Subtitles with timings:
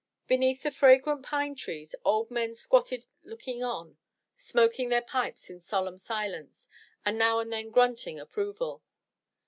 [0.27, 3.99] Beneath the fragrant pine trees old men squatted looking on,
[4.35, 6.67] smoking their pipes in solemn silence,
[7.05, 8.81] and now and then grunting approval.